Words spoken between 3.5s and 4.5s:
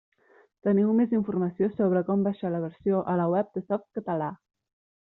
de Softcatalà.